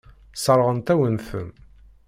[0.35, 1.47] Sseṛɣent-awen-ten.